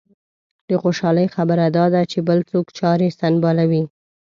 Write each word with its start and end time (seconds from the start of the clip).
د 0.67 0.71
خوشالۍ 0.81 1.27
خبره 1.35 1.65
دا 1.77 1.85
ده 1.93 2.01
چې 2.11 2.19
بل 2.27 2.39
څوک 2.49 2.65
چارې 2.79 3.07
سنبالوي. 3.19 3.83